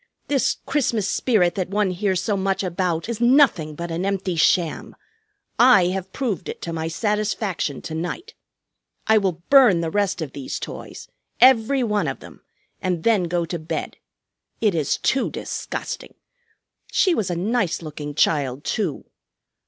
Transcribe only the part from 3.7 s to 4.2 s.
but an